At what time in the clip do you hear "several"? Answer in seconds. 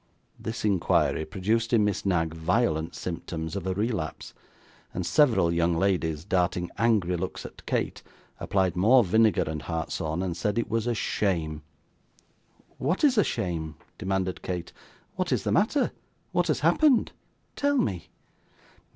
5.05-5.53